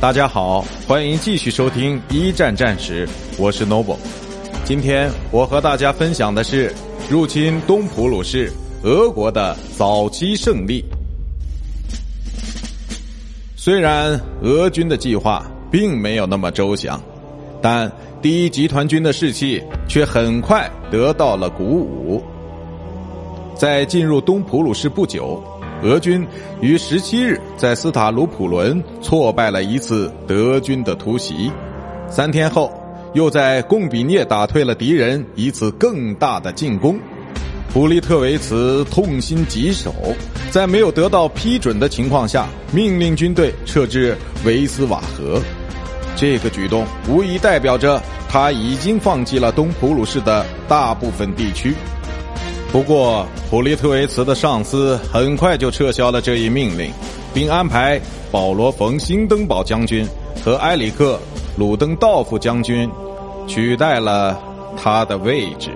[0.00, 3.06] 大家好，欢迎继续收听一战战史，
[3.38, 3.98] 我是 Noble。
[4.64, 6.74] 今天我和大家分享的是
[7.10, 8.50] 入侵东普鲁士
[8.82, 10.82] 俄国的早期胜利。
[13.56, 16.98] 虽然俄军的计划并没有那么周详，
[17.60, 17.92] 但
[18.22, 22.24] 第一集团军的士气却很快得到了鼓舞。
[23.54, 25.44] 在进入东普鲁士不久。
[25.82, 26.26] 俄军
[26.60, 31.50] 于十七日在斯塔鲁普伦挫败了一次德军的突袭，
[32.08, 32.70] 三天后
[33.14, 36.98] 又在贡比涅打退了敌人一次更大的进攻。
[37.72, 39.94] 普利特维茨痛心疾首，
[40.50, 45.40] 在没有得到批准的情况下，命令军队撤至维斯瓦河。
[46.16, 51.72] 这个举动无疑代表着他已经放弃了东普鲁士的大部分地区。
[52.72, 56.92] 不过，普利特维茨的上司很快就撤销了这一命令，
[57.34, 60.06] 并安排保罗·冯·辛登堡将军
[60.44, 61.16] 和埃里克·
[61.58, 62.88] 鲁登道夫将军
[63.48, 64.40] 取代了
[64.76, 65.70] 他的位置。